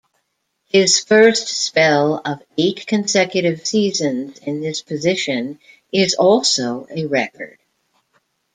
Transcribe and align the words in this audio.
His 0.65 0.99
first 0.99 1.47
spell 1.47 2.19
of 2.25 2.41
eight 2.57 2.87
consecutive 2.87 3.67
seasons 3.67 4.39
in 4.39 4.59
this 4.59 4.81
position 4.81 5.59
is 5.91 6.15
also 6.15 6.87
a 6.89 7.05
record. 7.05 7.59